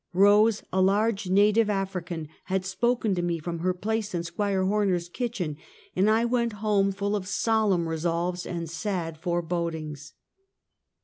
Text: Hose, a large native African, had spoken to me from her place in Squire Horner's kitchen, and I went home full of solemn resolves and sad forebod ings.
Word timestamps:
Hose, 0.15 0.63
a 0.73 0.81
large 0.81 1.29
native 1.29 1.69
African, 1.69 2.27
had 2.45 2.65
spoken 2.65 3.13
to 3.13 3.21
me 3.21 3.37
from 3.37 3.59
her 3.59 3.71
place 3.71 4.15
in 4.15 4.23
Squire 4.23 4.65
Horner's 4.65 5.07
kitchen, 5.07 5.57
and 5.95 6.09
I 6.09 6.25
went 6.25 6.53
home 6.53 6.91
full 6.91 7.15
of 7.15 7.27
solemn 7.27 7.87
resolves 7.87 8.47
and 8.47 8.67
sad 8.67 9.15
forebod 9.19 9.75
ings. 9.75 10.13